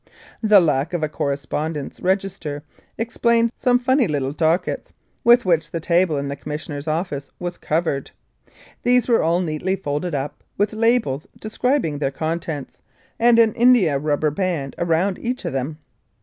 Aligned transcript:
The 0.41 0.59
lack 0.59 0.95
of 0.95 1.03
a 1.03 1.07
correspondence 1.07 1.99
register 1.99 2.63
explained 2.97 3.51
some 3.55 3.77
funny 3.77 4.07
little 4.07 4.31
dockets, 4.31 4.93
with 5.23 5.45
which 5.45 5.69
the 5.69 5.79
table 5.79 6.17
in 6.17 6.27
the 6.27 6.35
Com 6.35 6.49
missioner's 6.51 6.87
office 6.87 7.29
was 7.37 7.59
covered. 7.59 8.09
These 8.81 9.07
were 9.07 9.21
all 9.21 9.41
neatly 9.41 9.75
folded 9.75 10.15
up, 10.15 10.43
with 10.57 10.73
labels 10.73 11.27
describing 11.39 11.99
their 11.99 12.09
contents, 12.09 12.81
and 13.19 13.37
an 13.37 13.53
indiarubber 13.53 14.31
band 14.31 14.73
round 14.79 15.19
each 15.19 15.45
of 15.45 15.53
them. 15.53 15.77